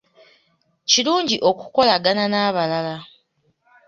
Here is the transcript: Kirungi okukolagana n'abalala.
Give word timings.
Kirungi 0.89 1.37
okukolagana 1.49 2.23
n'abalala. 2.33 2.95